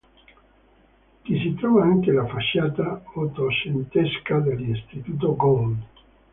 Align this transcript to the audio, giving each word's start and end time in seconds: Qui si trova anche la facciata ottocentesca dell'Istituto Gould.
Qui 1.23 1.37
si 1.41 1.53
trova 1.59 1.83
anche 1.83 2.09
la 2.11 2.25
facciata 2.25 3.03
ottocentesca 3.13 4.39
dell'Istituto 4.39 5.35
Gould. 5.35 5.83